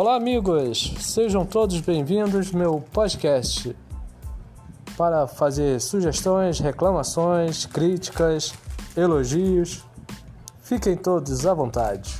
[0.00, 0.94] Olá, amigos!
[1.00, 3.76] Sejam todos bem-vindos ao meu podcast
[4.96, 8.54] para fazer sugestões, reclamações, críticas,
[8.96, 9.84] elogios.
[10.62, 12.16] Fiquem todos à vontade.